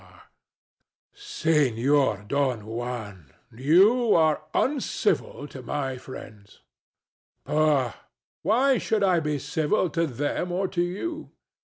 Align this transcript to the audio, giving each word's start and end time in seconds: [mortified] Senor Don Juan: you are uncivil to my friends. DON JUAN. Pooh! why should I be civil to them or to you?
[mortified] 0.01 0.25
Senor 1.13 2.25
Don 2.27 2.65
Juan: 2.65 3.33
you 3.51 4.15
are 4.15 4.41
uncivil 4.51 5.47
to 5.49 5.61
my 5.61 5.95
friends. 5.99 6.61
DON 7.45 7.53
JUAN. 7.55 7.91
Pooh! 7.91 7.97
why 8.41 8.77
should 8.79 9.03
I 9.03 9.19
be 9.19 9.37
civil 9.37 9.91
to 9.91 10.07
them 10.07 10.51
or 10.51 10.67
to 10.69 10.81
you? 10.81 11.29